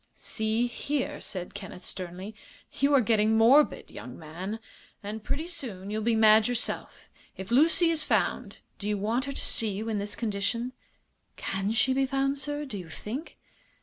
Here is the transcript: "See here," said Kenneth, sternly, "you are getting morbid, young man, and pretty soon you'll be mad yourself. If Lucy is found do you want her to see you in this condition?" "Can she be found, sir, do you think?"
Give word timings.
"See 0.15 0.65
here," 0.65 1.19
said 1.21 1.53
Kenneth, 1.53 1.85
sternly, 1.85 2.33
"you 2.71 2.91
are 2.95 3.01
getting 3.01 3.37
morbid, 3.37 3.91
young 3.91 4.17
man, 4.17 4.59
and 5.03 5.23
pretty 5.23 5.45
soon 5.45 5.91
you'll 5.91 6.01
be 6.01 6.15
mad 6.15 6.47
yourself. 6.47 7.07
If 7.37 7.51
Lucy 7.51 7.91
is 7.91 8.03
found 8.03 8.61
do 8.79 8.89
you 8.89 8.97
want 8.97 9.25
her 9.25 9.31
to 9.33 9.45
see 9.45 9.69
you 9.69 9.89
in 9.89 9.99
this 9.99 10.15
condition?" 10.15 10.73
"Can 11.35 11.71
she 11.71 11.93
be 11.93 12.07
found, 12.07 12.39
sir, 12.39 12.65
do 12.65 12.79
you 12.79 12.89
think?" 12.89 13.37